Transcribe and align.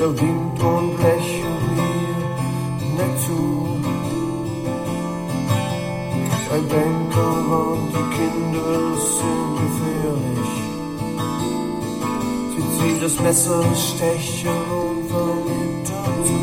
Er 0.00 0.20
winkt 0.20 0.62
und 0.62 0.96
lächelt 1.02 1.62
mir 1.74 2.08
nicht 2.96 3.16
zu. 3.26 3.40
Ein 6.54 6.68
Banker 6.68 7.32
warnt, 7.50 7.92
die 7.92 8.06
Kinder 8.16 8.74
sind 9.16 9.52
gefährlich. 9.62 10.54
Sie 12.54 12.66
zieht 12.78 13.00
das 13.02 13.16
Messer, 13.20 13.60
stechen 13.74 14.58
und 14.70 15.00
verliebt 15.10 15.88
dazu. 15.90 16.40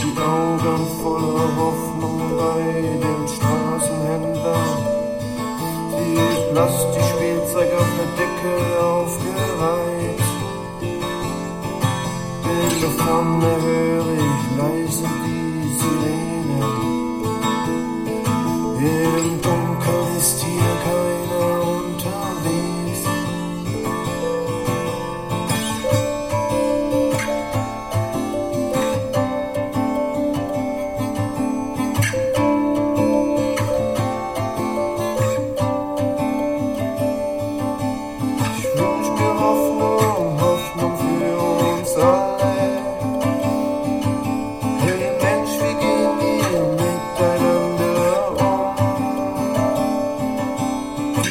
Die 0.00 0.14
Augen 0.20 0.84
voller 1.02 1.48
Hoffnung 1.56 2.20
bei 2.38 2.60
dem 3.02 3.22
Straßenhändler. 3.34 4.62
Die 5.98 6.52
Plastikspiel 6.52 6.95
from 13.16 13.40
the 13.40 13.46
early 13.46 14.18
rise 14.58 15.00
of 15.00 15.14
the 15.22 16.95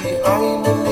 the 0.04 0.20
island. 0.26 0.85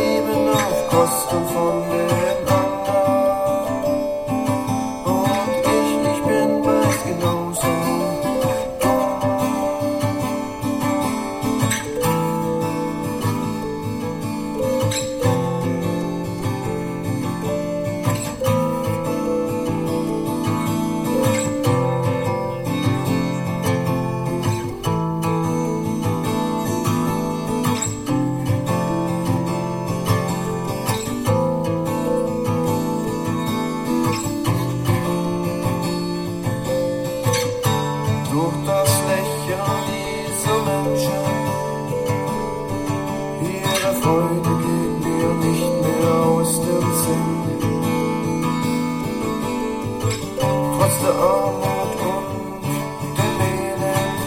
der 51.04 51.16
Armut 51.16 51.96
und 52.14 53.18
der 53.18 53.32
Elend 53.50 54.20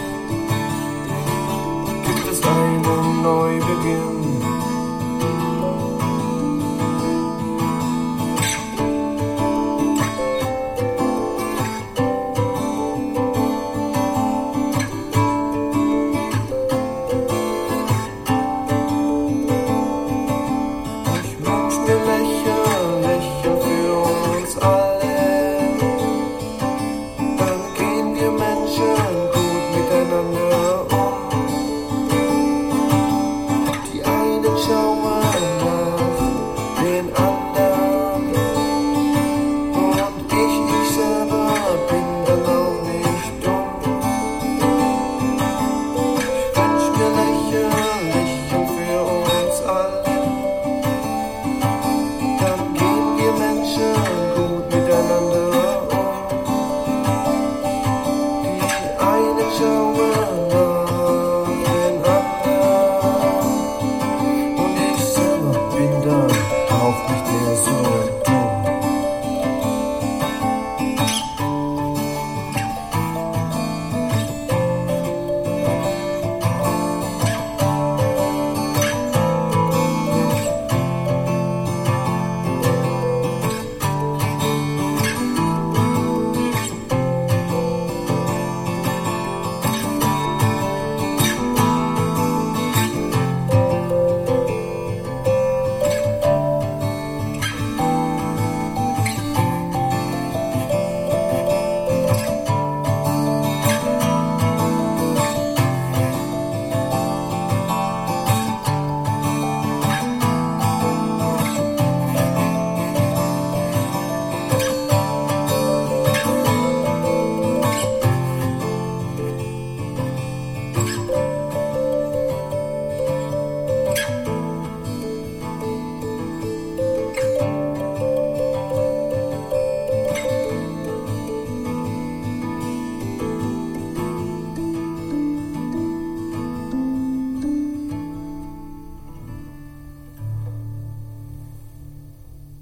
gibt 2.05 2.25
es 2.31 2.39
einen 2.43 3.21
Neubeginn. 3.23 4.43
Yes, 67.29 67.67
no 67.67 68.16